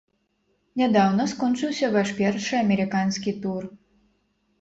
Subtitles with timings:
[0.81, 3.69] Нядаўна скончыўся ваш першы амерыканскі тур.